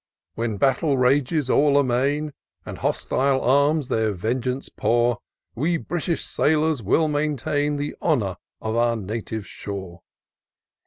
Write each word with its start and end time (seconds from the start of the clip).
When 0.33 0.57
battle 0.57 0.97
rages 0.97 1.47
all 1.47 1.77
amain, 1.77 2.33
And 2.65 2.79
hostile 2.79 3.39
arms 3.39 3.87
their 3.87 4.13
vengeance 4.13 4.67
pour, 4.67 5.19
We 5.53 5.77
British 5.77 6.25
sailors 6.25 6.81
will 6.81 7.07
maintain 7.07 7.75
The 7.75 7.95
honour 8.01 8.37
of 8.61 8.75
our 8.75 8.95
native 8.95 9.45
shore. 9.45 10.01